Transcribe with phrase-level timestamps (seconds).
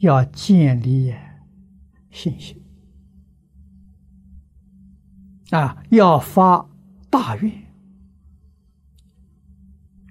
[0.00, 1.14] 要建立
[2.10, 2.62] 信心
[5.50, 6.68] 啊，要发
[7.08, 7.52] 大愿，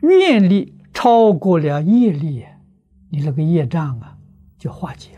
[0.02, 2.46] 愿力超过了业力，
[3.10, 4.18] 你那个业障啊
[4.58, 5.16] 就化解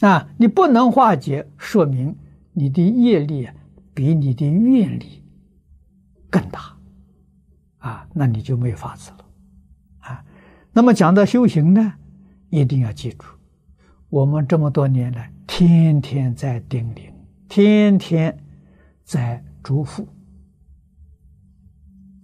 [0.00, 0.28] 了啊！
[0.38, 2.16] 你不能化解，说明
[2.52, 3.48] 你的业力
[3.94, 5.22] 比你的愿力
[6.30, 6.76] 更大
[7.78, 9.24] 啊，那你就没法子了
[10.00, 10.24] 啊！
[10.72, 11.94] 那么讲到修行呢？
[12.52, 13.24] 一定要记住，
[14.10, 17.10] 我们这么多年来，天天在叮咛，
[17.48, 18.38] 天天
[19.02, 20.04] 在嘱咐，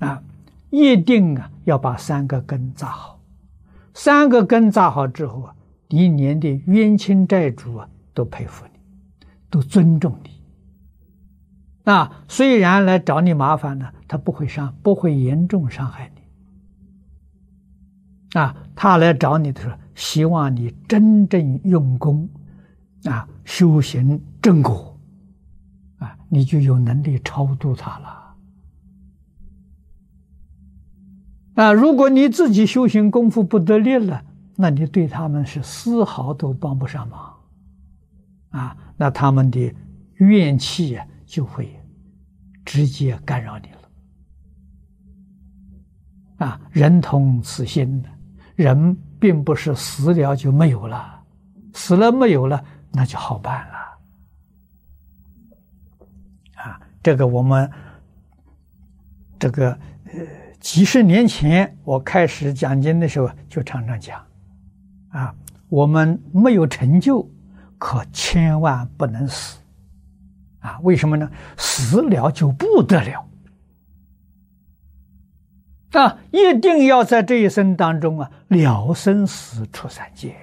[0.00, 0.22] 啊，
[0.68, 3.22] 一定啊要把三个根扎好。
[3.94, 5.56] 三个根扎好之后啊，
[5.88, 8.72] 一年的冤亲债主啊都佩服你，
[9.48, 10.30] 都尊重你。
[11.90, 16.20] 啊，虽然来找你麻烦呢，他不会伤，不会严重伤害你。
[18.38, 19.78] 啊，他来找你的时候。
[19.98, 22.30] 希望你真正用功，
[23.02, 24.96] 啊，修行正果，
[25.98, 28.36] 啊，你就有能力超度他了。
[31.54, 34.22] 啊，如果你自己修行功夫不得力了，
[34.54, 37.34] 那你对他们是丝毫都帮不上忙，
[38.50, 39.74] 啊，那他们的
[40.18, 41.76] 怨气呀就会
[42.64, 43.66] 直接干扰你
[46.38, 46.46] 了。
[46.46, 48.08] 啊，人同此心的
[48.54, 48.96] 人。
[49.20, 51.22] 并不是死了就没有了，
[51.74, 53.74] 死了没有了，那就好办了。
[56.62, 57.70] 啊，这个我们
[59.38, 59.70] 这个
[60.06, 60.20] 呃
[60.60, 64.24] 几十年前我开始讲经的时候就常常讲，
[65.10, 65.34] 啊，
[65.68, 67.28] 我们没有成就，
[67.78, 69.58] 可千万不能死，
[70.60, 71.30] 啊，为什么呢？
[71.56, 73.27] 死了就不得了。
[75.92, 80.34] 啊，一定要在这一生当中啊，了生死出三界。